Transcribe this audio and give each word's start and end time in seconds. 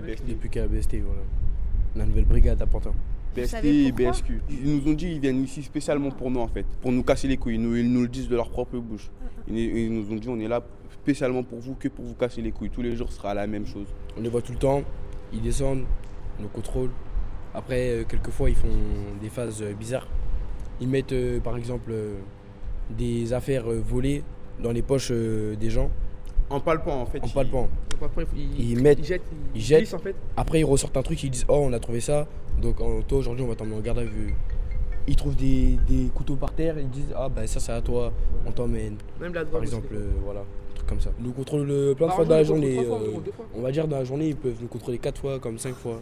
la 0.00 0.06
BST. 0.06 0.26
Depuis 0.28 0.48
qu'à 0.48 0.62
la 0.62 0.68
BST, 0.68 0.96
voilà. 0.96 1.22
La 1.96 2.04
nouvelle 2.04 2.24
brigade 2.24 2.60
à 2.60 2.66
Pantin. 2.66 2.92
BST 3.36 3.64
et 3.64 3.92
BSQ. 3.92 4.40
Ils 4.50 4.76
nous 4.76 4.90
ont 4.90 4.94
dit 4.94 5.06
qu'ils 5.06 5.20
viennent 5.20 5.42
ici 5.42 5.62
spécialement 5.62 6.10
pour 6.10 6.30
nous 6.30 6.40
en 6.40 6.48
fait, 6.48 6.66
pour 6.80 6.92
nous 6.92 7.02
casser 7.02 7.28
les 7.28 7.36
couilles. 7.36 7.54
Ils 7.54 7.62
nous, 7.62 7.76
ils 7.76 7.90
nous 7.90 8.02
le 8.02 8.08
disent 8.08 8.28
de 8.28 8.36
leur 8.36 8.50
propre 8.50 8.78
bouche. 8.78 9.10
Ils, 9.48 9.58
ils 9.58 9.92
nous 9.92 10.10
ont 10.12 10.16
dit 10.16 10.28
on 10.28 10.38
est 10.40 10.48
là 10.48 10.62
spécialement 11.02 11.42
pour 11.42 11.58
vous, 11.58 11.74
que 11.74 11.88
pour 11.88 12.04
vous 12.04 12.14
casser 12.14 12.42
les 12.42 12.52
couilles. 12.52 12.70
Tous 12.70 12.82
les 12.82 12.96
jours 12.96 13.10
ce 13.10 13.16
sera 13.18 13.34
la 13.34 13.46
même 13.46 13.66
chose. 13.66 13.86
On 14.16 14.22
les 14.22 14.28
voit 14.28 14.42
tout 14.42 14.52
le 14.52 14.58
temps, 14.58 14.82
ils 15.32 15.42
descendent, 15.42 15.84
on 16.38 16.42
nous 16.42 16.48
contrôle. 16.48 16.90
Après, 17.54 17.90
euh, 17.90 18.04
quelquefois, 18.04 18.50
ils 18.50 18.56
font 18.56 18.68
des 19.20 19.30
phases 19.30 19.62
euh, 19.62 19.72
bizarres. 19.72 20.06
Ils 20.80 20.88
mettent, 20.88 21.12
euh, 21.12 21.40
par 21.40 21.56
exemple, 21.56 21.92
des 22.90 23.32
affaires 23.32 23.64
volées 23.68 24.22
dans 24.62 24.70
les 24.72 24.82
poches 24.82 25.10
des 25.12 25.70
gens, 25.70 25.90
En 26.50 26.60
palpant 26.60 27.02
en 27.02 27.06
fait. 27.06 27.22
en 27.22 27.26
ils- 27.26 27.32
palpant. 27.32 27.68
Donc 27.90 28.02
après, 28.02 28.26
ils, 28.36 28.70
Ils 28.72 28.82
mettent- 28.82 28.98
ils 29.00 29.04
jettent, 29.04 29.22
ils 29.54 29.60
jettent. 29.60 29.78
glissent, 29.80 29.94
en 29.94 29.98
fait. 29.98 30.14
Après, 30.36 30.60
ils 30.60 30.64
ressortent 30.64 30.96
un 30.96 31.02
truc, 31.02 31.22
ils 31.22 31.30
disent 31.30 31.44
Oh, 31.48 31.60
on 31.68 31.72
a 31.72 31.78
trouvé 31.78 32.00
ça. 32.00 32.26
Donc, 32.62 32.76
toi, 33.06 33.18
aujourd'hui, 33.18 33.44
on 33.44 33.48
va 33.48 33.54
t'emmener 33.54 33.76
en 33.76 33.80
garde 33.80 33.98
à 33.98 34.04
vue. 34.04 34.34
Ils 35.06 35.16
trouvent 35.16 35.36
des, 35.36 35.78
des 35.88 36.08
couteaux 36.14 36.36
par 36.36 36.52
terre, 36.52 36.78
ils 36.78 36.88
disent 36.90 37.12
Ah, 37.16 37.28
bah 37.28 37.46
ça, 37.46 37.60
c'est 37.60 37.72
à 37.72 37.80
toi, 37.80 38.12
on 38.46 38.50
t'emmène. 38.52 38.96
Même 39.20 39.32
la 39.34 39.42
drogue. 39.44 39.52
Par 39.54 39.62
exemple, 39.62 39.88
euh, 39.94 40.10
voilà, 40.24 40.40
un 40.40 40.74
truc 40.74 40.86
comme 40.86 41.00
ça. 41.00 41.10
Ils 41.18 41.24
nous 41.26 41.32
contrôlent 41.32 41.70
euh, 41.70 41.94
plein 41.94 42.06
de 42.08 42.12
fois 42.12 42.24
dans 42.24 42.34
la 42.36 42.44
journée. 42.44 42.84
fois, 42.84 43.00
euh, 43.00 43.12
on 43.56 43.62
va 43.62 43.70
dire, 43.72 43.88
dans 43.88 43.98
la 43.98 44.04
journée, 44.04 44.28
ils 44.28 44.36
peuvent 44.36 44.56
nous 44.60 44.68
contrôler 44.68 44.98
4 44.98 45.20
fois, 45.20 45.38
comme 45.38 45.58
5 45.58 45.74
fois. 45.74 46.00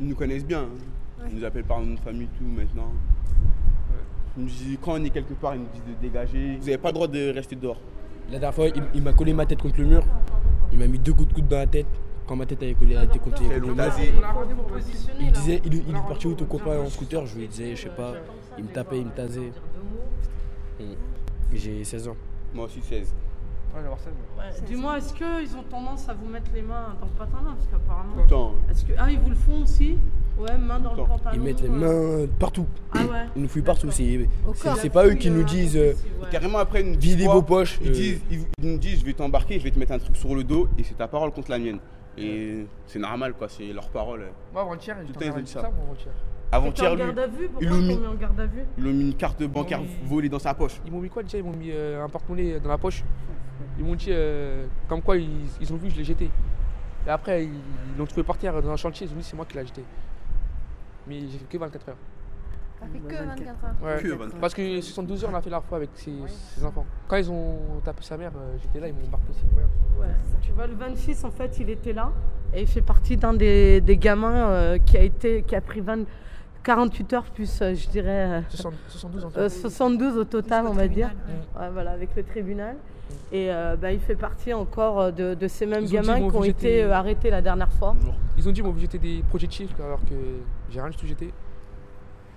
Ils 0.00 0.08
nous 0.08 0.14
connaissent 0.14 0.44
bien. 0.44 0.62
hein. 0.62 1.26
Ils 1.30 1.38
nous 1.38 1.44
appellent 1.44 1.64
par 1.64 1.80
nom 1.80 1.94
de 1.94 2.00
famille, 2.00 2.28
tout 2.38 2.44
maintenant. 2.44 2.92
Ils 4.36 4.42
nous 4.42 4.48
disent, 4.48 4.78
quand 4.82 4.92
on 5.00 5.04
est 5.04 5.10
quelque 5.10 5.32
part, 5.34 5.54
ils 5.54 5.60
nous 5.62 5.68
disent 5.72 5.96
de 5.96 6.00
dégager. 6.06 6.56
Vous 6.60 6.66
n'avez 6.66 6.78
pas 6.78 6.88
le 6.88 6.94
droit 6.94 7.08
de 7.08 7.30
rester 7.32 7.56
dehors. 7.56 7.80
La 8.30 8.38
dernière 8.38 8.54
fois, 8.54 8.66
il, 8.68 8.82
il 8.94 9.02
m'a 9.02 9.12
collé 9.12 9.32
ma 9.32 9.46
tête 9.46 9.60
contre 9.62 9.78
le 9.80 9.86
mur. 9.86 10.04
Il 10.72 10.78
m'a 10.78 10.86
mis 10.86 10.98
deux 10.98 11.12
coups 11.12 11.28
de 11.28 11.34
coude 11.34 11.48
dans 11.48 11.58
la 11.58 11.66
tête. 11.66 11.86
Quand 12.26 12.34
ma 12.34 12.44
tête 12.44 12.62
avait 12.62 12.74
collé 12.74 12.94
la 12.94 13.06
tête 13.06 13.22
contre 13.22 13.42
le 13.42 13.60
mur. 13.60 13.76
Il 15.20 15.32
disait, 15.32 15.62
il, 15.64 15.74
il 15.74 15.96
est 15.96 16.08
parti 16.08 16.26
où 16.26 16.34
ton 16.34 16.44
copain 16.44 16.78
en 16.78 16.88
scooter? 16.90 17.24
Je 17.24 17.38
lui 17.38 17.46
disais, 17.46 17.76
je 17.76 17.82
sais 17.82 17.88
pas. 17.90 18.14
Il 18.58 18.64
me 18.64 18.70
tapait, 18.70 18.98
il 18.98 19.06
me 19.06 19.12
tasait. 19.12 19.52
J'ai 21.52 21.84
16 21.84 22.08
ans. 22.08 22.16
Moi 22.52 22.64
aussi 22.64 22.82
16. 22.82 23.14
Ouais. 23.76 23.82
Dis-moi, 24.66 24.96
est-ce 24.98 25.12
qu'ils 25.12 25.56
ont 25.56 25.62
tendance 25.62 26.08
à 26.08 26.14
vous 26.14 26.26
mettre 26.26 26.50
les 26.54 26.62
mains 26.62 26.96
dans 26.98 27.06
le 27.06 27.12
pantalon 27.12 27.54
Parce 27.54 27.66
qu'apparemment. 27.70 28.14
Tout 28.14 28.20
le 28.22 28.26
temps. 28.26 28.54
Est-ce 28.70 28.84
que... 28.86 28.92
Ah, 28.96 29.10
ils 29.10 29.18
vous 29.18 29.28
le 29.28 29.36
font 29.36 29.62
aussi? 29.62 29.98
Ouais, 30.38 30.58
main 30.58 30.78
dans 30.78 30.90
le 30.94 31.04
pantalon. 31.04 31.30
Ils 31.34 31.40
mettent 31.40 31.62
les 31.62 31.68
mains 31.68 32.26
partout. 32.38 32.66
Ah 32.92 32.98
ouais 32.98 33.06
Ils 33.36 33.42
nous 33.42 33.48
fouillent 33.48 33.62
partout. 33.62 33.90
C'est 33.90 34.28
c'est- 34.76 34.90
pas 34.90 35.06
eux 35.06 35.14
qui 35.14 35.30
nous 35.30 35.44
disent 35.44 35.76
euh, 35.76 35.92
Ouais. 36.22 36.28
Carrément 36.30 36.58
après 36.58 36.80
une 36.82 36.96
videz 36.96 37.26
vos 37.26 37.42
poches. 37.42 37.78
Ils, 37.82 37.88
euh, 37.88 37.92
disent, 37.92 38.20
ils, 38.30 38.40
ils 38.62 38.72
nous 38.72 38.78
disent 38.78 39.00
je 39.00 39.04
vais 39.06 39.12
t'embarquer, 39.14 39.58
je 39.58 39.64
vais 39.64 39.70
te 39.70 39.78
mettre 39.78 39.92
un 39.92 39.98
truc 39.98 40.16
sur 40.16 40.34
le 40.34 40.44
dos 40.44 40.68
et 40.78 40.82
c'est 40.84 40.94
ta 40.96 41.08
parole 41.08 41.30
contre 41.32 41.50
la 41.50 41.58
mienne. 41.58 41.78
Et 42.18 42.66
c'est 42.86 42.98
normal 42.98 43.34
quoi, 43.34 43.48
c'est 43.48 43.72
leur 43.72 43.88
parole. 43.90 44.24
Moi, 44.52 44.62
avant-hier, 44.62 44.96
Tout 45.00 45.06
j'étais 45.06 45.24
le 45.26 45.30
temps, 45.30 45.36
en 45.36 45.38
ils 45.38 45.40
ont 45.40 45.44
dit 45.44 45.50
ça. 45.50 45.60
ça. 45.60 45.70
avant-hier. 46.52 46.92
Lui, 46.94 46.98
garde 47.02 47.18
à 47.18 47.26
vue 47.26 47.48
Pourquoi 47.48 47.60
ils 47.60 47.68
l'ont 47.68 47.74
t'ont 47.76 47.82
mis- 47.82 47.96
mis 47.98 48.06
en 48.06 48.14
garde 48.14 48.40
à 48.40 48.46
vue 48.46 48.62
ils 48.78 48.84
lui 48.84 48.90
ont 48.90 48.94
mis 48.94 49.02
une 49.02 49.14
carte 49.14 49.42
bancaire 49.44 49.80
volée 50.04 50.28
dans 50.28 50.38
sa 50.38 50.54
poche. 50.54 50.80
Ils 50.86 50.92
m'ont 50.92 51.00
mis 51.00 51.08
quoi 51.10 51.22
déjà? 51.22 51.38
Ils 51.38 51.44
m'ont 51.44 51.56
mis 51.56 51.70
euh, 51.70 52.02
un 52.04 52.08
porte-monnaie 52.08 52.58
dans 52.60 52.68
la 52.70 52.78
poche. 52.78 53.02
Ils 53.78 53.84
m'ont 53.84 53.94
dit 53.94 54.06
euh, 54.10 54.66
comme 54.88 55.02
quoi 55.02 55.16
ils, 55.16 55.28
ils 55.60 55.72
ont 55.72 55.76
vu, 55.76 55.90
je 55.90 55.96
l'ai 55.96 56.04
jeté. 56.04 56.30
Et 57.06 57.10
après, 57.10 57.44
ils 57.44 57.50
ils 57.50 57.98
l'ont 57.98 58.06
trouvé 58.06 58.22
par 58.22 58.36
terre 58.38 58.60
dans 58.62 58.70
un 58.70 58.76
chantier. 58.76 59.06
Ils 59.06 59.12
ont 59.12 59.16
dit 59.18 59.22
c'est 59.24 59.36
moi 59.36 59.44
qui 59.44 59.56
l'ai 59.58 59.66
jeté. 59.66 59.82
Mais 61.06 61.20
j'ai 61.20 61.38
fait 61.38 61.44
que 61.48 61.58
24 61.58 61.88
heures. 61.88 61.96
Ça 62.78 62.86
fait 62.86 62.98
que 62.98 63.24
24 63.24 63.64
heures. 63.64 63.74
Ouais. 63.82 64.02
Que 64.02 64.08
24. 64.08 64.40
Parce 64.40 64.54
que 64.54 64.80
72 64.80 65.24
heures, 65.24 65.30
on 65.32 65.36
a 65.36 65.40
fait 65.40 65.50
la 65.50 65.60
fois 65.60 65.78
avec 65.78 65.90
ses, 65.94 66.12
ses 66.26 66.64
enfants. 66.64 66.84
Quand 67.08 67.16
ils 67.16 67.30
ont 67.30 67.80
tapé 67.84 68.02
sa 68.02 68.16
mère, 68.16 68.32
euh, 68.36 68.56
j'étais 68.60 68.80
là, 68.80 68.88
ils 68.88 68.94
m'ont 68.94 69.06
embarqué 69.06 69.26
aussi 69.30 69.44
pour 69.46 69.58
rien. 69.58 69.68
Ouais, 69.98 70.14
tu 70.42 70.52
vois, 70.52 70.66
le 70.66 70.74
26, 70.74 71.24
en 71.24 71.30
fait, 71.30 71.58
il 71.58 71.70
était 71.70 71.92
là. 71.92 72.12
Et 72.52 72.62
il 72.62 72.66
fait 72.66 72.82
partie 72.82 73.16
d'un 73.16 73.34
des, 73.34 73.80
des 73.80 73.96
gamins 73.96 74.48
euh, 74.50 74.78
qui, 74.78 74.96
a 74.98 75.02
été, 75.02 75.42
qui 75.42 75.56
a 75.56 75.60
pris 75.60 75.80
20, 75.80 76.04
48 76.66 77.12
heures 77.12 77.22
plus, 77.24 77.62
euh, 77.62 77.74
je 77.76 77.88
dirais, 77.88 78.28
euh, 78.28 78.40
60 78.50 78.74
72 78.88 79.24
en 79.24 79.30
tout. 79.30 79.38
euh, 79.38 79.48
72 79.48 80.18
au 80.18 80.24
total, 80.24 80.66
on 80.66 80.72
va 80.72 80.88
dire. 80.88 81.10
Ouais, 81.58 81.68
voilà, 81.72 81.92
avec 81.92 82.10
le 82.16 82.24
tribunal. 82.24 82.74
Et 83.30 83.52
euh, 83.52 83.76
bah, 83.76 83.92
il 83.92 84.00
fait 84.00 84.16
partie 84.16 84.52
encore 84.52 84.98
euh, 85.00 85.10
de, 85.12 85.34
de 85.34 85.46
ces 85.46 85.64
mêmes 85.64 85.84
Ils 85.84 85.92
gamins 85.92 86.28
qui 86.28 86.36
ont 86.36 86.42
été 86.42 86.82
euh, 86.82 86.92
arrêtés 86.92 87.30
la 87.30 87.40
dernière 87.40 87.70
fois. 87.70 87.94
Ils 88.36 88.48
ont 88.48 88.52
dit, 88.52 88.62
bon, 88.62 88.70
vous 88.70 88.80
jetez 88.80 88.98
des 88.98 89.22
projectiles 89.28 89.68
alors 89.78 90.00
que 90.00 90.14
j'ai 90.70 90.80
rien 90.80 90.90
du 90.90 90.96
tout 90.96 91.06
jeté. 91.06 91.32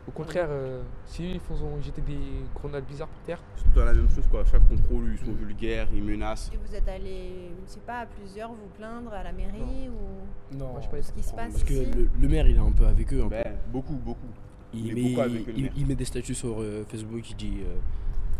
Au 0.10 0.12
contraire, 0.12 0.48
euh, 0.50 0.82
si 1.06 1.24
eux, 1.24 1.30
ils 1.36 1.40
font 1.40 1.56
jeter 1.82 2.02
des 2.02 2.18
grenades 2.56 2.84
bizarres 2.86 3.08
par 3.10 3.22
terre, 3.26 3.40
C'est 3.56 3.72
tout 3.72 3.80
la 3.80 3.94
même 3.94 4.10
chose 4.10 4.26
quoi. 4.32 4.44
Chaque 4.44 4.68
contrôle, 4.68 5.12
ils 5.14 5.24
sont 5.24 5.34
vulgaires, 5.34 5.88
ils 5.94 6.04
menacent. 6.04 6.50
Et 6.52 6.58
vous 6.58 6.76
êtes 6.76 6.88
allé, 6.88 7.52
je 7.68 7.72
sais 7.74 7.80
pas, 7.82 8.00
à 8.00 8.06
plusieurs 8.08 8.50
vous 8.50 8.68
plaindre 8.76 9.14
à 9.14 9.22
la 9.22 9.32
mairie 9.32 9.88
ou 9.90 10.58
Non, 10.58 10.72
Moi, 10.72 10.80
je 10.80 10.86
sais 10.86 10.90
pas, 10.90 11.02
ce 11.04 11.12
qui 11.14 11.22
se 11.22 11.32
passe 11.34 11.52
parce 11.52 11.64
que 11.64 11.74
ici 11.74 11.92
le, 11.96 12.10
le 12.20 12.28
maire, 12.28 12.48
il 12.48 12.56
est 12.56 12.60
un 12.60 12.72
peu 12.72 12.88
avec 12.88 13.14
eux. 13.14 13.20
un 13.24 13.30
peu. 13.30 13.36
Ben, 13.36 13.56
beaucoup, 13.72 13.94
beaucoup. 13.98 14.28
Il, 14.74 14.96
met, 14.96 15.10
beaucoup 15.10 15.22
avec 15.22 15.46
le 15.46 15.54
il- 15.56 15.64
maire. 15.66 15.74
il 15.78 15.86
met 15.86 15.96
des 15.96 16.06
statuts 16.06 16.34
sur 16.34 16.60
euh, 16.60 16.84
Facebook, 16.90 17.30
il 17.30 17.36
dit 17.36 17.58
euh, 17.64 17.76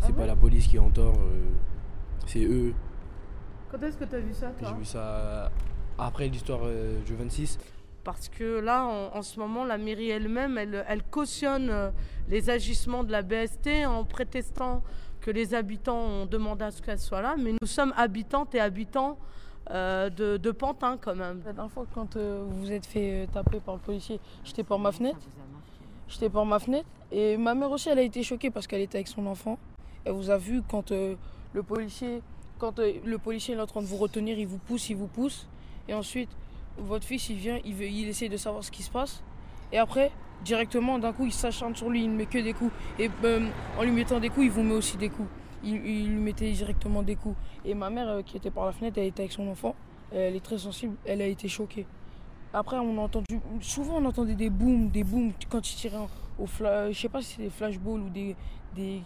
Ah 0.00 0.06
c'est 0.06 0.12
bon 0.12 0.18
pas 0.22 0.26
la 0.26 0.36
police 0.36 0.66
qui 0.66 0.74
est 0.74 0.80
en 0.80 0.90
tort, 0.90 1.18
euh, 1.18 1.40
c'est 2.26 2.44
eux. 2.44 2.74
Quand 3.70 3.80
est-ce 3.80 3.96
que 3.96 4.04
tu 4.06 4.16
as 4.16 4.20
vu 4.20 4.34
ça, 4.34 4.50
J'ai 4.58 4.66
toi 4.66 4.76
vu 4.76 4.84
ça 4.84 5.52
après 5.98 6.26
l'histoire 6.26 6.60
euh, 6.64 7.00
du 7.04 7.14
26. 7.14 7.58
Parce 8.10 8.28
que 8.28 8.58
là, 8.58 8.86
en, 9.14 9.22
ce 9.22 9.38
moment, 9.38 9.64
la 9.64 9.78
mairie 9.78 10.10
elle-même, 10.10 10.58
elle, 10.58 11.02
cautionne 11.12 11.70
euh, 11.70 11.90
les 12.28 12.50
agissements 12.50 13.04
de 13.04 13.12
la 13.12 13.22
BST 13.22 13.86
en 13.86 14.02
prétestant 14.02 14.82
que 15.20 15.30
les 15.30 15.54
habitants 15.54 16.00
ont 16.00 16.26
demandé 16.26 16.64
à 16.64 16.72
ce 16.72 16.82
qu'elle 16.82 16.98
soit 16.98 17.22
là. 17.22 17.36
Mais 17.38 17.52
nous 17.52 17.68
sommes 17.68 17.94
habitantes 17.96 18.52
et 18.56 18.60
habitants 18.60 19.16
euh, 19.70 20.10
de, 20.10 20.50
Pantin 20.50 20.96
quand 21.00 21.14
même. 21.14 21.40
La 21.46 21.52
dernière 21.52 21.70
fois, 21.70 21.86
quand 21.94 22.16
euh, 22.16 22.44
vous 22.48 22.62
vous 22.62 22.72
êtes 22.72 22.84
fait 22.84 23.28
taper 23.32 23.60
par 23.60 23.76
le 23.76 23.80
policier, 23.80 24.18
j'étais 24.42 24.64
par 24.64 24.80
ma 24.80 24.90
fenêtre. 24.90 25.20
J'étais 26.08 26.30
par 26.30 26.44
ma 26.44 26.58
fenêtre. 26.58 26.88
Et 27.12 27.36
ma 27.36 27.54
mère 27.54 27.70
aussi, 27.70 27.90
elle 27.90 28.00
a 28.00 28.02
été 28.02 28.24
choquée 28.24 28.50
parce 28.50 28.66
qu'elle 28.66 28.82
était 28.82 28.98
avec 28.98 29.06
son 29.06 29.24
enfant. 29.28 29.56
Elle 30.04 30.14
vous 30.14 30.30
a 30.30 30.36
vu 30.36 30.62
quand 30.68 30.90
le 30.90 31.62
policier, 31.62 32.22
quand 32.58 32.80
le 32.80 33.18
policier 33.18 33.54
est 33.54 33.60
en 33.60 33.66
train 33.66 33.82
de 33.82 33.86
vous 33.86 33.98
retenir, 33.98 34.36
il 34.36 34.48
vous 34.48 34.58
pousse, 34.58 34.90
il 34.90 34.96
vous 34.96 35.06
pousse. 35.06 35.46
Et 35.86 35.94
ensuite, 35.94 36.30
votre 36.80 37.06
fils, 37.06 37.28
il 37.28 37.36
vient, 37.36 37.58
il, 37.64 37.74
veut, 37.74 37.86
il 37.86 38.08
essaie 38.08 38.28
de 38.28 38.36
savoir 38.36 38.64
ce 38.64 38.70
qui 38.70 38.82
se 38.82 38.90
passe. 38.90 39.22
Et 39.72 39.78
après, 39.78 40.10
directement, 40.44 40.98
d'un 40.98 41.12
coup, 41.12 41.26
il 41.26 41.32
s'acharne 41.32 41.74
sur 41.74 41.88
lui, 41.88 42.04
il 42.04 42.10
ne 42.10 42.16
met 42.16 42.26
que 42.26 42.38
des 42.38 42.52
coups. 42.52 42.72
Et 42.98 43.10
euh, 43.24 43.48
en 43.78 43.82
lui 43.82 43.92
mettant 43.92 44.20
des 44.20 44.28
coups, 44.28 44.46
il 44.46 44.50
vous 44.50 44.62
met 44.62 44.74
aussi 44.74 44.96
des 44.96 45.08
coups. 45.08 45.28
Il, 45.62 45.76
lui 45.78 46.20
mettait 46.20 46.50
directement 46.50 47.02
des 47.02 47.16
coups. 47.16 47.36
Et 47.64 47.74
ma 47.74 47.90
mère, 47.90 48.08
euh, 48.08 48.22
qui 48.22 48.36
était 48.36 48.50
par 48.50 48.66
la 48.66 48.72
fenêtre, 48.72 48.98
elle 48.98 49.06
était 49.06 49.22
avec 49.22 49.32
son 49.32 49.46
enfant. 49.48 49.74
Elle 50.12 50.34
est 50.34 50.44
très 50.44 50.58
sensible, 50.58 50.96
elle 51.04 51.22
a 51.22 51.26
été 51.26 51.46
choquée. 51.46 51.86
Après, 52.52 52.76
on 52.78 52.98
a 52.98 53.02
entendu, 53.02 53.38
souvent 53.60 53.98
on 53.98 54.04
entendait 54.06 54.34
des 54.34 54.50
booms, 54.50 54.88
des 54.88 55.04
booms 55.04 55.32
quand 55.48 55.70
ils 55.70 55.76
tiraient 55.76 55.98
au 56.36 56.46
flash, 56.46 56.96
je 56.96 57.00
sais 57.00 57.08
pas 57.08 57.22
si 57.22 57.36
c'est 57.36 57.42
des 57.42 57.50
flashballs 57.50 58.00
ou 58.00 58.08
des, 58.08 58.34
des 58.74 59.02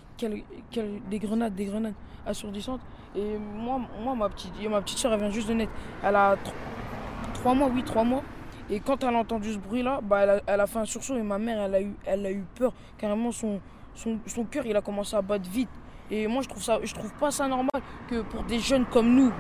grenades, 1.19 1.55
des 1.55 1.67
grenades 1.67 1.95
assourdissantes. 2.25 2.81
Et 3.15 3.37
moi, 3.37 3.81
moi 4.03 4.15
ma 4.15 4.31
petite, 4.31 4.53
ma 4.71 4.81
petite 4.81 4.97
soeur, 4.97 5.13
elle 5.13 5.21
vient 5.21 5.31
juste 5.31 5.49
de 5.49 5.55
naître. 5.55 5.73
Elle 6.03 6.17
a 6.17 6.37
tr- 7.45 7.51
trois 7.51 7.55
mois, 7.55 7.69
oui, 7.75 7.83
trois 7.83 8.05
mois. 8.05 8.23
Et 8.71 8.81
quand 8.81 9.05
elle 9.05 9.15
a 9.15 9.19
entendu 9.19 9.53
ce 9.53 9.59
bruit-là, 9.59 10.01
bah, 10.03 10.41
elle, 10.47 10.61
a, 10.61 10.67
fait 10.67 10.79
un 10.79 10.85
sursaut 10.87 11.17
et 11.17 11.23
ma 11.23 11.39
mère, 11.39 11.61
elle 11.61 11.75
a 11.75 11.83
eu, 11.83 11.95
elle 12.07 12.25
a 12.25 12.33
eu 12.33 12.45
peur. 12.55 12.73
Carrément, 12.97 13.31
son, 13.33 13.61
son, 13.95 14.19
son 14.27 14.45
cœur, 14.45 14.65
il 14.67 14.75
a 14.75 14.81
commencé 14.81 15.15
à 15.15 15.21
battre 15.21 15.49
vite. 15.51 15.69
Et 16.11 16.27
moi, 16.27 16.43
je 16.43 16.49
trouve, 16.49 16.63
ça, 16.63 16.79
je 16.83 16.95
trouve 16.95 17.13
pas 17.15 17.31
ça 17.31 17.47
normal 17.47 17.83
que 18.09 18.23
pour 18.23 18.43
des 18.45 18.59
jeunes 18.59 18.87
comme 18.87 19.15
nous, 19.15 19.33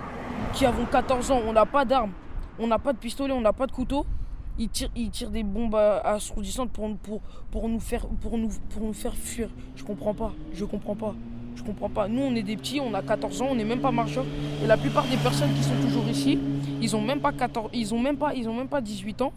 qui 0.52 0.66
avons 0.66 0.84
14 0.84 1.30
ans, 1.30 1.40
on 1.46 1.52
n'a 1.52 1.64
pas 1.66 1.84
d'armes, 1.84 2.12
on 2.58 2.66
n'a 2.66 2.78
pas 2.78 2.92
de 2.92 2.98
pistolet, 2.98 3.32
on 3.32 3.40
n'a 3.40 3.52
pas 3.52 3.66
de 3.66 3.72
couteau, 3.72 4.04
ils 4.58 4.68
tirent, 4.68 4.90
ils 4.94 5.10
tirent 5.10 5.30
des 5.30 5.42
bombes 5.42 5.74
assourdissantes 5.74 6.70
pour, 6.70 6.94
pour, 6.98 7.20
pour, 7.50 7.68
nous 7.68 7.80
faire, 7.80 8.06
pour, 8.06 8.38
nous, 8.38 8.50
pour 8.70 8.82
nous 8.82 8.92
faire 8.92 9.14
fuir. 9.14 9.48
Je 9.76 9.84
comprends 9.84 10.14
pas, 10.14 10.32
je 10.52 10.64
comprends 10.64 10.94
pas, 10.94 11.14
je 11.54 11.62
comprends 11.62 11.88
pas. 11.88 12.08
Nous, 12.08 12.20
on 12.22 12.34
est 12.34 12.42
des 12.42 12.56
petits, 12.56 12.80
on 12.80 12.92
a 12.94 13.02
14 13.02 13.42
ans, 13.42 13.48
on 13.50 13.54
n'est 13.54 13.64
même 13.64 13.80
pas 13.80 13.90
marcheurs. 13.90 14.24
Et 14.62 14.66
la 14.66 14.76
plupart 14.76 15.04
des 15.06 15.16
personnes 15.16 15.52
qui 15.54 15.62
sont 15.62 15.76
toujours 15.82 16.06
ici, 16.08 16.38
ils 16.80 16.94
ont 16.96 17.00
même 17.02 17.20
pas 17.20 17.32
14, 17.32 17.70
ils 17.72 17.94
ont 17.94 17.98
même 17.98 18.16
même 18.54 18.68
pas 18.68 18.80
18 18.80 19.22
ans. 19.22 19.32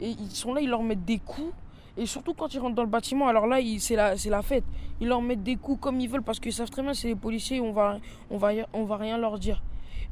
Et 0.00 0.10
ils 0.10 0.30
sont 0.30 0.52
là, 0.54 0.60
ils 0.60 0.68
leur 0.68 0.82
mettent 0.82 1.04
des 1.04 1.18
coups. 1.18 1.52
Et 1.98 2.04
surtout 2.04 2.34
quand 2.34 2.52
ils 2.52 2.58
rentrent 2.58 2.74
dans 2.74 2.82
le 2.82 2.88
bâtiment, 2.90 3.26
alors 3.26 3.46
là, 3.46 3.56
c'est 3.78 3.96
la, 3.96 4.16
la 4.28 4.42
fête. 4.42 4.64
Ils 5.00 5.08
leur 5.08 5.22
mettent 5.22 5.42
des 5.42 5.56
coups 5.56 5.80
comme 5.80 5.98
ils 6.00 6.08
veulent 6.08 6.22
parce 6.22 6.38
qu'ils 6.40 6.52
savent 6.52 6.68
très 6.70 6.82
bien 6.82 6.92
c'est 6.92 7.08
les 7.08 7.14
policiers, 7.16 7.60
on 7.60 7.72
va, 7.72 7.98
on 8.30 8.36
va, 8.36 8.50
on 8.74 8.84
va 8.84 8.96
rien 8.98 9.16
leur 9.16 9.38
dire. 9.38 9.62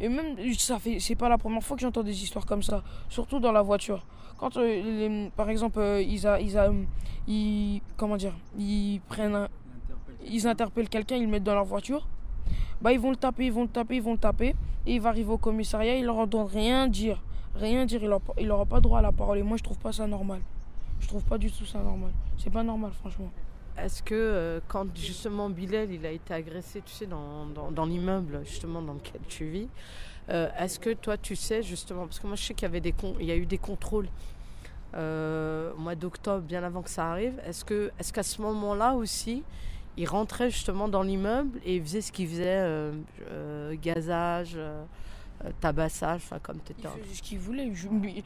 Et 0.01 0.09
même, 0.09 0.35
ça 0.59 0.79
fait, 0.79 0.99
c'est 0.99 1.15
pas 1.15 1.29
la 1.29 1.37
première 1.39 1.63
fois 1.63 1.77
que 1.77 1.83
j'entends 1.83 2.03
des 2.03 2.23
histoires 2.23 2.47
comme 2.47 2.63
ça, 2.63 2.83
surtout 3.11 3.39
dans 3.39 3.53
la 3.53 3.63
voiture. 3.63 4.05
Quand, 4.39 4.57
euh, 4.57 5.29
par 5.37 5.51
exemple, 5.51 5.79
euh, 5.79 6.03
ils, 6.03 6.27
a, 6.27 6.41
ils, 6.41 6.57
a, 6.59 6.71
ils, 7.29 7.81
comment 7.97 8.17
dire, 8.17 8.33
ils 8.59 9.01
prennent, 9.09 9.35
un- 9.37 9.49
ils 10.27 10.47
interpellent 10.47 10.89
quelqu'un, 10.89 11.17
ils 11.17 11.23
le 11.25 11.29
mettent 11.31 11.45
dans 11.45 11.55
leur 11.55 11.65
voiture, 11.65 12.07
bah 12.81 12.93
ils 12.93 13.01
vont 13.01 13.11
le 13.11 13.17
taper, 13.17 13.47
ils 13.47 13.53
vont 13.53 13.63
le 13.63 13.69
taper, 13.69 13.97
ils 13.97 14.03
vont 14.03 14.13
le 14.13 14.19
taper, 14.19 14.55
et 14.87 14.95
il 14.95 15.01
va 15.01 15.09
arriver 15.11 15.31
au 15.31 15.39
commissariat, 15.39 15.97
il 15.97 16.05
leur 16.05 16.27
doit 16.27 16.47
rien 16.47 16.87
dire, 16.89 17.23
rien 17.55 17.87
dire, 17.87 18.03
il 18.03 18.11
aura, 18.11 18.21
il 18.39 18.51
aura 18.51 18.67
pas 18.67 18.81
droit 18.81 18.99
à 18.99 19.03
la 19.03 19.13
parole. 19.13 19.39
Et 19.39 19.43
moi, 19.43 19.57
je 19.57 19.63
trouve 19.63 19.79
pas 19.79 19.93
ça 19.93 20.07
normal. 20.07 20.41
Je 21.01 21.09
trouve 21.09 21.25
pas 21.25 21.39
du 21.39 21.51
tout 21.51 21.65
ça 21.67 21.79
normal. 21.81 22.11
C'est 22.39 22.51
pas 22.53 22.63
normal, 22.63 22.93
franchement. 22.93 23.31
est-ce 23.77 24.03
que 24.03 24.15
euh, 24.15 24.61
quand 24.69 24.87
justement 24.97 25.51
Bilal 25.51 25.91
il 25.93 26.05
a 26.07 26.11
été 26.11 26.33
agressé, 26.35 26.83
tu 26.85 26.93
sais, 26.93 27.07
dans, 27.07 27.47
dans- 27.71 27.85
l'immeuble 27.87 28.41
justement 28.45 28.81
dans 28.83 28.95
lequel 28.95 29.21
tu 29.29 29.47
vis, 29.47 29.69
euh, 30.31 30.49
est-ce 30.59 30.79
que 30.79 30.95
toi 30.95 31.17
tu 31.19 31.37
sais 31.37 31.63
justement, 31.63 32.07
parce 32.07 32.19
que 32.21 32.27
moi 32.27 32.37
je 32.37 32.43
sais 32.45 32.55
qu'il 32.55 32.63
y 32.67 32.71
avait 32.71 32.81
des 32.81 32.95
il 33.21 33.27
y 33.27 33.33
a 33.33 33.37
eu 33.37 33.47
des 33.47 33.59
contrôles 33.59 34.09
euh, 34.95 35.73
au 35.77 35.81
mois 35.81 35.95
d'octobre, 35.97 36.43
bien 36.43 36.63
avant 36.63 36.83
que 36.83 36.91
ça 36.91 37.11
arrive, 37.11 37.35
est-ce 37.47 37.65
que 37.65 37.91
est-ce 37.99 38.13
qu'à 38.13 38.23
ce 38.23 38.41
moment-là 38.43 38.95
aussi 38.95 39.43
il 39.97 40.09
rentrait 40.09 40.51
justement 40.51 40.89
dans 40.89 41.03
l'immeuble 41.03 41.61
et 41.65 41.77
il 41.77 41.83
faisait 41.83 42.01
ce 42.01 42.11
qu'il 42.13 42.29
faisait, 42.29 42.45
euh, 42.47 42.93
euh, 43.31 43.75
gazage, 43.81 44.53
euh, 44.57 44.83
tabassage, 45.61 46.23
enfin 46.25 46.39
comme 46.43 46.59
tu 46.65 46.73
Il 46.79 46.83
faisait 47.03 47.15
ce 47.15 47.23
qu'il 47.23 47.39
voulait. 47.39 47.73
Ju- 47.75 47.89
lui- 47.91 48.25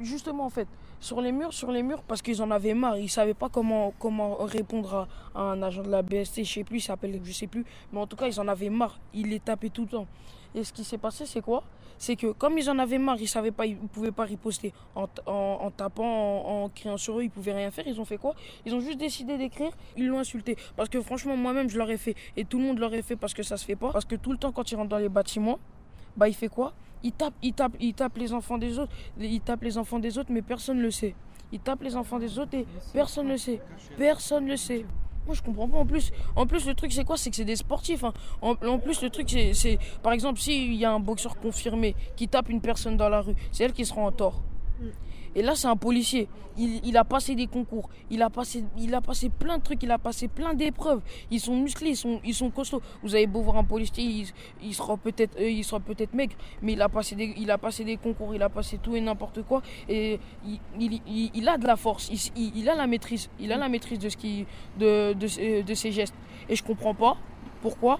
Justement, 0.00 0.44
en 0.46 0.50
fait, 0.50 0.68
sur 1.00 1.20
les 1.20 1.32
murs, 1.32 1.52
sur 1.52 1.72
les 1.72 1.82
murs, 1.82 2.02
parce 2.04 2.22
qu'ils 2.22 2.40
en 2.40 2.52
avaient 2.52 2.72
marre. 2.74 2.98
Ils 2.98 3.08
savaient 3.08 3.34
pas 3.34 3.48
comment, 3.48 3.92
comment 3.98 4.36
répondre 4.44 5.08
à, 5.34 5.40
à 5.40 5.42
un 5.42 5.60
agent 5.60 5.82
de 5.82 5.90
la 5.90 6.02
BST. 6.02 6.44
Je 6.44 6.52
sais 6.52 6.62
plus, 6.64 6.78
il 6.78 6.80
s'appelle, 6.82 7.20
je 7.24 7.32
sais 7.32 7.48
plus. 7.48 7.64
Mais 7.92 7.98
en 7.98 8.06
tout 8.06 8.14
cas, 8.14 8.28
ils 8.28 8.38
en 8.40 8.46
avaient 8.46 8.70
marre. 8.70 9.00
Ils 9.12 9.28
les 9.28 9.40
tapaient 9.40 9.70
tout 9.70 9.82
le 9.82 9.88
temps. 9.88 10.06
Et 10.54 10.62
ce 10.62 10.72
qui 10.72 10.84
s'est 10.84 10.98
passé, 10.98 11.26
c'est 11.26 11.40
quoi? 11.40 11.64
C'est 11.98 12.16
que 12.16 12.32
comme 12.32 12.56
ils 12.58 12.70
en 12.70 12.78
avaient 12.78 12.98
marre, 12.98 13.20
ils 13.20 13.28
savaient 13.28 13.50
pas, 13.50 13.66
ils 13.66 13.76
pouvaient 13.76 14.12
pas 14.12 14.24
riposter 14.24 14.72
en, 14.94 15.08
t- 15.08 15.20
en, 15.26 15.58
en 15.62 15.70
tapant, 15.70 16.04
en, 16.04 16.64
en 16.64 16.68
criant 16.68 16.96
sur 16.96 17.18
eux, 17.18 17.24
ils 17.24 17.30
pouvaient 17.30 17.52
rien 17.52 17.70
faire. 17.70 17.86
Ils 17.86 18.00
ont 18.00 18.04
fait 18.04 18.18
quoi? 18.18 18.34
Ils 18.64 18.74
ont 18.74 18.80
juste 18.80 18.98
décidé 18.98 19.36
d'écrire. 19.36 19.72
Ils 19.96 20.06
l'ont 20.06 20.20
insulté. 20.20 20.56
Parce 20.76 20.88
que 20.88 21.00
franchement, 21.02 21.36
moi-même, 21.36 21.68
je 21.68 21.78
l'aurais 21.78 21.96
fait. 21.96 22.14
Et 22.36 22.44
tout 22.44 22.58
le 22.58 22.64
monde 22.64 22.78
l'aurait 22.78 23.02
fait 23.02 23.16
parce 23.16 23.34
que 23.34 23.42
ça 23.42 23.56
se 23.56 23.64
fait 23.64 23.76
pas. 23.76 23.92
Parce 23.92 24.04
que 24.04 24.14
tout 24.14 24.32
le 24.32 24.38
temps, 24.38 24.52
quand 24.52 24.70
ils 24.70 24.76
rentrent 24.76 24.90
dans 24.90 24.98
les 24.98 25.08
bâtiments, 25.08 25.58
bah 26.16 26.28
il 26.28 26.34
fait 26.34 26.48
quoi? 26.48 26.72
Il 27.02 27.12
tape, 27.12 27.34
il 27.42 27.52
tape, 27.52 27.72
il 27.80 27.94
tape 27.94 28.16
les 28.16 28.32
enfants 28.32 28.58
des 28.58 28.78
autres. 28.78 28.92
Il 29.20 29.40
tape 29.40 29.62
les 29.62 29.76
enfants 29.78 29.98
des 29.98 30.18
autres, 30.18 30.30
mais 30.32 30.42
personne 30.42 30.78
ne 30.78 30.82
le 30.82 30.90
sait. 30.90 31.14
Il 31.52 31.60
tape 31.60 31.82
les 31.82 31.96
enfants 31.96 32.18
des 32.18 32.38
autres 32.38 32.54
et 32.54 32.66
personne 32.92 33.26
ne 33.26 33.32
le 33.32 33.38
sait. 33.38 33.60
Personne 33.96 34.44
ne 34.44 34.50
le 34.50 34.56
sait. 34.56 34.84
Moi, 35.28 35.34
je 35.34 35.42
comprends 35.42 35.68
pas. 35.68 35.76
En 35.76 35.84
plus, 35.84 36.10
en 36.36 36.46
plus 36.46 36.66
le 36.66 36.74
truc, 36.74 36.90
c'est 36.90 37.04
quoi? 37.04 37.18
C'est 37.18 37.28
que 37.28 37.36
c'est 37.36 37.44
des 37.44 37.56
sportifs. 37.56 38.02
hein. 38.02 38.14
En, 38.40 38.78
plus, 38.78 39.02
le 39.02 39.10
truc, 39.10 39.28
c'est, 39.52 39.78
par 40.02 40.14
exemple, 40.14 40.40
s'il 40.40 40.72
y 40.72 40.86
a 40.86 40.90
un 40.90 41.00
boxeur 41.00 41.38
confirmé 41.38 41.94
qui 42.16 42.28
tape 42.28 42.48
une 42.48 42.62
personne 42.62 42.96
dans 42.96 43.10
la 43.10 43.20
rue, 43.20 43.34
c'est 43.52 43.64
elle 43.64 43.74
qui 43.74 43.84
sera 43.84 44.00
en 44.00 44.10
tort. 44.10 44.40
Et 45.34 45.42
là, 45.42 45.54
c'est 45.54 45.66
un 45.68 45.76
policier. 45.76 46.28
Il, 46.56 46.80
il 46.84 46.96
a 46.96 47.04
passé 47.04 47.34
des 47.34 47.46
concours. 47.46 47.88
Il 48.10 48.22
a 48.22 48.30
passé, 48.30 48.64
il 48.78 48.94
a 48.94 49.00
passé 49.00 49.28
plein 49.28 49.58
de 49.58 49.62
trucs. 49.62 49.82
Il 49.82 49.90
a 49.90 49.98
passé 49.98 50.28
plein 50.28 50.54
d'épreuves. 50.54 51.00
Ils 51.30 51.40
sont 51.40 51.56
musclés, 51.56 51.90
ils 51.90 51.96
sont, 51.96 52.20
ils 52.24 52.34
sont 52.34 52.50
costauds. 52.50 52.82
Vous 53.02 53.14
avez 53.14 53.26
beau 53.26 53.42
voir 53.42 53.56
un 53.56 53.64
policier, 53.64 54.02
il, 54.04 54.26
il 54.62 54.74
sera 54.74 54.96
peut-être, 54.96 55.36
euh, 55.38 55.78
peut-être 55.80 56.14
maigre, 56.14 56.34
mais 56.62 56.72
il 56.72 56.82
a 56.82 56.88
passé 56.88 57.14
des, 57.14 57.34
il 57.36 57.50
a 57.50 57.58
passé 57.58 57.84
des 57.84 57.96
concours. 57.96 58.34
Il 58.34 58.42
a 58.42 58.48
passé 58.48 58.78
tout 58.82 58.96
et 58.96 59.00
n'importe 59.00 59.42
quoi. 59.42 59.62
Et 59.88 60.18
il, 60.44 61.00
il, 61.34 61.48
a 61.48 61.56
de 61.58 61.66
la 61.66 61.76
force. 61.76 62.10
Il, 62.36 62.68
a 62.68 62.74
la 62.74 62.86
maîtrise. 62.86 63.30
Il 63.38 63.52
a 63.52 63.56
la 63.56 63.68
maîtrise 63.68 63.98
de 63.98 64.08
ce 64.08 64.16
qui, 64.16 64.46
de, 64.78 65.12
de, 65.12 65.26
ses- 65.26 65.62
de 65.62 65.74
ses 65.74 65.92
gestes. 65.92 66.14
Et 66.48 66.56
je 66.56 66.62
comprends 66.64 66.94
pas 66.94 67.16
pourquoi 67.60 67.98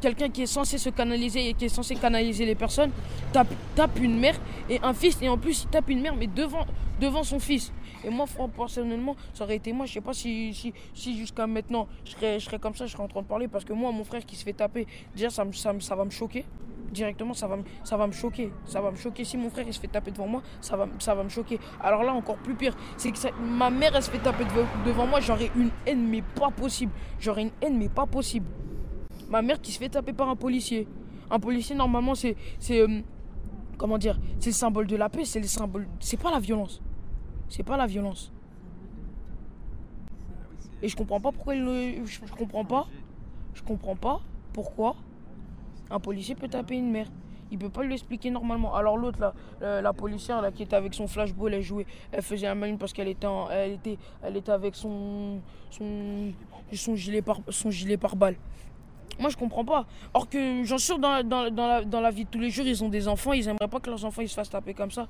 quelqu'un 0.00 0.28
qui 0.30 0.42
est 0.42 0.46
censé 0.46 0.78
se 0.78 0.88
canaliser 0.90 1.48
et 1.50 1.54
qui 1.54 1.66
est 1.66 1.68
censé 1.70 1.94
canaliser 1.96 2.46
les 2.46 2.54
personnes 2.54 2.90
tape, 3.32 3.98
une 4.00 4.18
mère 4.18 4.36
et 4.70 4.80
un 4.82 4.94
fils 4.94 5.18
et 5.22 5.28
en 5.28 5.36
plus 5.38 5.64
il 5.64 5.68
tape 5.68 5.90
une 5.90 6.00
mère 6.00 6.16
mais 6.16 6.26
devant, 6.26 6.64
son 7.22 7.38
fils. 7.38 7.72
Et 8.04 8.10
moi 8.10 8.26
personnellement 8.56 9.16
ça 9.34 9.44
aurait 9.44 9.56
été 9.56 9.72
moi 9.72 9.86
je 9.86 9.92
sais 9.94 10.00
pas 10.00 10.12
si, 10.14 10.72
si, 10.94 11.16
jusqu'à 11.18 11.46
maintenant 11.46 11.88
je 12.04 12.12
serais, 12.38 12.58
comme 12.58 12.74
ça 12.74 12.86
je 12.86 12.92
serais 12.92 13.02
en 13.02 13.08
train 13.08 13.22
de 13.22 13.26
parler 13.26 13.48
parce 13.48 13.64
que 13.64 13.72
moi 13.72 13.92
mon 13.92 14.04
frère 14.04 14.24
qui 14.24 14.36
se 14.36 14.44
fait 14.44 14.52
taper 14.54 14.86
déjà 15.14 15.28
ça, 15.30 15.44
ça, 15.52 15.72
ça 15.78 15.94
va 15.96 16.04
me 16.04 16.10
choquer. 16.10 16.44
Directement 16.92 17.34
ça 17.34 17.48
va, 17.48 17.56
me- 17.56 17.64
ça 17.82 17.96
me 18.06 18.12
choquer. 18.12 18.50
Ça 18.64 18.80
va 18.80 18.92
me 18.92 18.96
choquer. 18.96 19.24
Si 19.24 19.36
mon 19.36 19.50
frère 19.50 19.66
il 19.66 19.74
se 19.74 19.80
fait 19.80 19.88
taper 19.88 20.12
devant 20.12 20.28
moi 20.28 20.42
ça 20.60 20.76
va, 20.76 20.86
me- 20.86 21.28
choquer. 21.28 21.58
Alors 21.82 22.02
là 22.04 22.14
encore 22.14 22.36
plus 22.36 22.54
pire 22.54 22.74
c'est 22.96 23.10
que 23.10 23.18
ma 23.42 23.68
mère 23.70 23.94
elle 23.94 24.02
se 24.02 24.10
fait 24.10 24.18
taper 24.20 24.44
devant 24.86 25.06
moi 25.06 25.20
j'aurais 25.20 25.50
une 25.56 25.70
haine 25.84 26.06
mais 26.08 26.22
pas 26.22 26.50
possible. 26.50 26.92
J'aurais 27.18 27.42
une 27.42 27.50
haine 27.60 27.76
mais 27.76 27.88
pas 27.88 28.06
possible 28.06 28.46
ma 29.28 29.42
mère 29.42 29.60
qui 29.60 29.72
se 29.72 29.78
fait 29.78 29.88
taper 29.88 30.12
par 30.12 30.28
un 30.28 30.36
policier. 30.36 30.86
Un 31.30 31.40
policier, 31.40 31.74
normalement, 31.74 32.14
c'est. 32.14 32.36
euh, 32.70 33.00
comment 33.76 33.98
dire 33.98 34.18
C'est 34.40 34.50
le 34.50 34.54
symbole 34.54 34.86
de 34.86 34.96
la 34.96 35.08
paix, 35.08 35.24
c'est 35.24 35.40
le 35.40 35.46
symbole. 35.46 35.88
C'est 36.00 36.20
pas 36.20 36.30
la 36.30 36.38
violence. 36.38 36.80
C'est 37.48 37.62
pas 37.62 37.76
la 37.76 37.86
violence. 37.86 38.32
Et 40.82 40.88
je 40.88 40.96
comprends 40.96 41.20
pas 41.20 41.32
pourquoi 41.32 41.54
Je, 41.54 42.34
comprends 42.36 42.64
pas. 42.64 42.86
Je 43.54 43.62
comprends 43.62 43.96
pas 43.96 44.20
pourquoi 44.52 44.96
un 45.90 46.00
policier 46.00 46.34
peut 46.34 46.48
taper 46.48 46.76
une 46.76 46.90
mère. 46.90 47.08
Il 47.50 47.58
peut 47.58 47.70
pas 47.70 47.84
lui 47.84 47.94
expliquer 47.94 48.30
normalement. 48.30 48.74
Alors 48.74 48.96
l'autre 48.96 49.20
là, 49.20 49.80
la, 49.80 49.92
policière 49.92 50.42
qui 50.52 50.64
était 50.64 50.76
avec 50.76 50.94
son 50.94 51.06
flashball, 51.06 51.54
elle 51.54 51.62
jouait, 51.62 51.86
elle 52.10 52.22
faisait 52.22 52.48
un 52.48 52.56
malin 52.56 52.76
parce 52.76 52.92
qu'elle 52.92 53.08
était, 53.08 53.28
elle 53.50 54.36
était, 54.36 54.50
avec 54.50 54.74
son, 54.74 55.40
son, 55.70 56.32
son 56.72 56.96
gilet 56.96 57.22
par, 57.22 57.40
son 57.48 57.70
gilet 57.70 57.96
par 57.96 58.16
balle. 58.16 58.36
Moi, 59.18 59.30
je 59.30 59.36
comprends 59.36 59.64
pas. 59.64 59.86
Or 60.14 60.28
que, 60.28 60.64
j'en 60.64 60.78
suis 60.78 60.86
sûr, 60.86 60.98
dans, 60.98 61.22
dans, 61.26 61.50
dans 61.50 61.66
la, 61.66 61.84
dans 61.84 62.00
la 62.00 62.10
vie 62.10 62.24
de 62.24 62.30
tous 62.30 62.40
les 62.40 62.50
jours, 62.50 62.66
ils 62.66 62.82
ont 62.84 62.88
des 62.88 63.08
enfants, 63.08 63.32
ils 63.32 63.48
aimeraient 63.48 63.68
pas 63.68 63.80
que 63.80 63.90
leurs 63.90 64.04
enfants 64.04 64.22
ils 64.22 64.28
se 64.28 64.34
fassent 64.34 64.50
taper 64.50 64.74
comme 64.74 64.90
ça. 64.90 65.06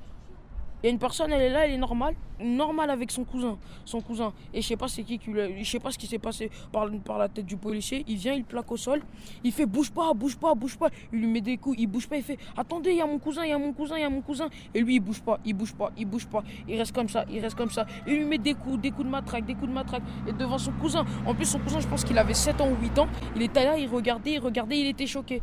Y 0.87 0.88
a 0.88 0.93
une 0.93 1.00
personne, 1.00 1.33
elle 1.33 1.43
est 1.43 1.50
là, 1.50 1.67
elle 1.67 1.73
est 1.73 1.79
normale, 1.79 2.15
normale 2.38 2.91
avec 2.91 3.11
son 3.11 3.25
cousin, 3.25 3.59
son 3.85 4.00
cousin. 4.00 4.33
Et 4.55 4.62
je 4.62 4.69
sais 4.69 4.77
pas 4.77 4.87
c'est 4.87 5.03
qui 5.03 5.21
je 5.27 5.69
sais 5.69 5.81
pas 5.81 5.91
ce 5.91 5.99
qui 5.99 6.06
s'est 6.06 6.21
passé 6.21 6.49
par, 6.71 6.87
la 7.19 7.29
tête 7.29 7.44
du 7.44 7.56
policier. 7.56 8.05
Il 8.06 8.17
vient, 8.19 8.35
il 8.35 8.44
plaque 8.44 8.71
au 8.71 8.77
sol, 8.77 9.03
il 9.43 9.50
fait 9.50 9.67
bouge 9.67 9.91
pas, 9.91 10.15
bouge 10.15 10.37
pas, 10.37 10.55
bouge 10.55 10.79
pas. 10.79 10.91
Il 11.12 11.19
lui 11.19 11.27
met 11.27 11.41
des 11.41 11.56
coups, 11.56 11.77
il 11.77 11.88
bouge 11.88 12.06
pas, 12.06 12.19
il 12.19 12.23
fait 12.23 12.38
attendez, 12.56 12.91
il 12.91 12.99
y 12.99 13.00
a 13.00 13.06
mon 13.06 13.19
cousin, 13.19 13.43
il 13.44 13.50
y 13.50 13.53
a 13.53 13.59
mon 13.59 13.73
cousin, 13.73 13.97
il 13.97 14.03
y 14.03 14.05
a 14.05 14.11
mon 14.11 14.21
cousin. 14.21 14.49
Et 14.75 14.81
lui, 14.81 14.94
il 14.94 15.00
bouge 15.00 15.21
pas, 15.21 15.41
il 15.44 15.55
bouge 15.55 15.75
pas, 15.75 15.91
il 15.97 16.06
bouge 16.06 16.29
pas. 16.29 16.44
Il 16.69 16.79
reste 16.79 16.94
comme 16.94 17.09
ça, 17.09 17.25
il 17.29 17.41
reste 17.41 17.56
comme 17.56 17.71
ça. 17.71 17.85
Il 18.06 18.19
lui 18.19 18.25
met 18.25 18.39
des 18.39 18.55
coups, 18.55 18.81
des 18.81 18.93
coups 18.93 19.06
de 19.06 19.11
matraque, 19.11 19.44
des 19.44 19.55
coups 19.55 19.67
de 19.67 19.75
matraque. 19.75 20.05
Et 20.29 20.32
devant 20.32 20.59
son 20.59 20.71
cousin, 20.71 21.05
en 21.27 21.35
plus 21.35 21.47
son 21.47 21.59
cousin, 21.59 21.81
je 21.81 21.89
pense 21.89 22.05
qu'il 22.05 22.17
avait 22.17 22.32
7 22.32 22.61
ans 22.61 22.71
ou 22.71 22.81
8 22.81 23.00
ans. 23.00 23.09
Il 23.35 23.43
était 23.43 23.65
là, 23.65 23.77
il 23.77 23.89
regardait, 23.89 24.35
il 24.35 24.39
regardait, 24.39 24.79
il 24.79 24.87
était 24.87 25.09
choqué. 25.09 25.43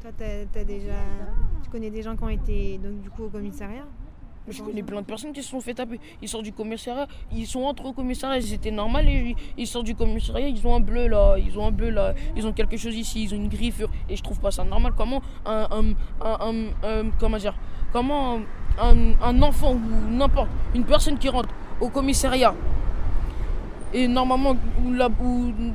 Toi, 0.00 0.10
t'as 0.18 0.64
déjà... 0.64 0.96
tu 1.62 1.70
connais 1.70 1.90
des 1.90 2.02
gens 2.02 2.16
qui 2.16 2.24
ont 2.24 2.28
été 2.28 2.78
donc, 2.78 3.00
du 3.00 3.10
coup 3.10 3.24
au 3.24 3.28
commissariat? 3.28 3.86
Je 4.48 4.60
connais 4.62 4.82
plein 4.82 5.00
de 5.00 5.06
personnes 5.06 5.32
qui 5.32 5.42
se 5.42 5.50
sont 5.50 5.60
fait 5.60 5.74
taper. 5.74 6.00
Ils 6.20 6.28
sortent 6.28 6.44
du 6.44 6.52
commissariat, 6.52 7.06
ils 7.32 7.46
sont 7.46 7.62
entre 7.62 7.86
au 7.86 7.92
commissariat, 7.92 8.38
ils 8.38 8.52
étaient 8.52 8.72
normaux, 8.72 8.98
et 8.98 9.36
ils 9.56 9.66
sortent 9.66 9.86
du 9.86 9.94
commissariat, 9.94 10.48
ils 10.48 10.66
ont 10.66 10.74
un 10.74 10.80
bleu 10.80 11.06
là, 11.06 11.36
ils 11.38 11.56
ont 11.58 11.66
un 11.66 11.70
bleu 11.70 11.90
là, 11.90 12.14
ils 12.36 12.44
ont 12.46 12.52
quelque 12.52 12.76
chose 12.76 12.96
ici, 12.96 13.22
ils 13.22 13.34
ont 13.34 13.36
une 13.36 13.48
griffure, 13.48 13.88
et 14.08 14.16
je 14.16 14.22
trouve 14.22 14.40
pas 14.40 14.50
ça 14.50 14.64
normal. 14.64 14.94
Comment 14.96 15.22
un, 15.46 15.68
un, 16.20 16.54
un, 16.82 17.10
comment 17.20 17.36
dire, 17.36 17.54
comment 17.92 18.40
un, 18.80 19.42
enfant 19.42 19.74
ou 19.74 20.10
n'importe, 20.10 20.50
une 20.74 20.84
personne 20.84 21.18
qui 21.18 21.28
rentre 21.28 21.50
au 21.80 21.88
commissariat, 21.88 22.54
et 23.94 24.08
normalement, 24.08 24.56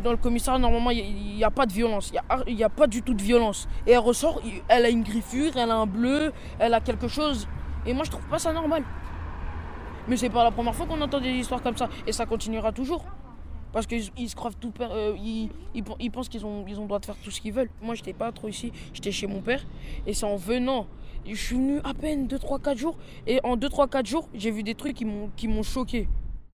dans 0.03 0.11
le 0.11 0.17
commissariat, 0.17 0.59
normalement, 0.59 0.89
il 0.89 1.35
n'y 1.35 1.43
a, 1.43 1.51
pas 1.51 1.67
de 1.67 1.71
violence. 1.71 2.11
Il 2.47 2.55
n'y 2.55 2.63
a, 2.63 2.69
pas 2.69 2.87
du 2.87 3.03
tout 3.03 3.13
de 3.13 3.21
violence. 3.21 3.67
Et 3.85 3.91
elle 3.91 3.99
ressort, 3.99 4.41
elle 4.67 4.85
a 4.85 4.89
une 4.89 5.03
griffure, 5.03 5.55
elle 5.55 5.69
a 5.69 5.75
un 5.75 5.85
bleu, 5.85 6.33
elle 6.57 6.73
a 6.73 6.79
quelque 6.79 7.07
chose. 7.07 7.47
Et 7.87 7.93
moi, 7.93 8.03
je 8.03 8.11
trouve 8.11 8.27
pas 8.27 8.37
ça 8.39 8.53
normal. 8.53 8.83
Mais 10.07 10.15
c'est 10.17 10.29
pas 10.29 10.43
la 10.43 10.51
première 10.51 10.75
fois 10.75 10.85
qu'on 10.85 11.01
entend 11.01 11.19
des 11.19 11.31
histoires 11.31 11.61
comme 11.61 11.75
ça. 11.75 11.89
Et 12.05 12.11
ça 12.11 12.25
continuera 12.25 12.71
toujours. 12.71 13.03
Parce 13.73 13.85
qu'ils 13.85 14.09
ils 14.17 14.29
se 14.29 14.35
croient 14.35 14.51
tout. 14.59 14.71
euh, 14.79 15.13
ils, 15.17 15.49
ils 15.73 15.83
pen- 15.83 15.95
ils 15.99 16.09
pensent 16.11 16.29
qu'ils 16.29 16.45
ont, 16.45 16.61
ont 16.63 16.65
le 16.65 16.87
droit 16.87 16.99
de 16.99 17.05
faire 17.05 17.17
tout 17.23 17.31
ce 17.31 17.41
qu'ils 17.41 17.53
veulent. 17.53 17.69
Moi, 17.81 17.95
j'étais 17.95 18.13
pas 18.13 18.31
trop 18.31 18.47
ici. 18.47 18.71
J'étais 18.93 19.11
chez 19.11 19.27
mon 19.27 19.41
père. 19.41 19.65
Et 20.05 20.13
c'est 20.13 20.25
en 20.25 20.37
venant. 20.37 20.87
Je 21.25 21.35
suis 21.35 21.55
venu 21.55 21.79
à 21.83 21.93
peine 21.93 22.27
2, 22.27 22.39
3, 22.39 22.59
4 22.59 22.77
jours. 22.77 22.97
Et 23.25 23.39
en 23.43 23.57
2, 23.57 23.67
3, 23.67 23.87
4 23.87 24.05
jours, 24.05 24.29
j'ai 24.33 24.51
vu 24.51 24.63
des 24.63 24.75
trucs 24.75 24.95
qui 24.95 25.47
m'ont 25.47 25.63
choqué. 25.63 26.07